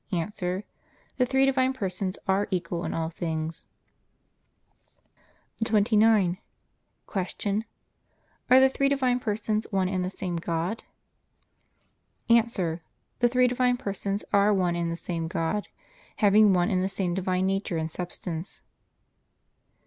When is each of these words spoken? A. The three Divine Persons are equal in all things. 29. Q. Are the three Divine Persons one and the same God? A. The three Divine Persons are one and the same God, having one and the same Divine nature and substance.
A. 0.11 0.15
The 1.17 1.27
three 1.27 1.45
Divine 1.45 1.73
Persons 1.73 2.17
are 2.27 2.47
equal 2.49 2.85
in 2.85 2.93
all 2.95 3.11
things. 3.11 3.67
29. 5.63 6.39
Q. 7.05 7.63
Are 8.49 8.59
the 8.59 8.67
three 8.67 8.89
Divine 8.89 9.19
Persons 9.19 9.67
one 9.69 9.87
and 9.87 10.03
the 10.03 10.09
same 10.09 10.37
God? 10.37 10.81
A. 12.29 12.41
The 12.41 13.29
three 13.29 13.45
Divine 13.47 13.77
Persons 13.77 14.25
are 14.33 14.51
one 14.51 14.75
and 14.75 14.91
the 14.91 14.95
same 14.97 15.27
God, 15.27 15.67
having 16.15 16.51
one 16.51 16.71
and 16.71 16.83
the 16.83 16.89
same 16.89 17.13
Divine 17.13 17.45
nature 17.45 17.77
and 17.77 17.91
substance. 17.91 18.63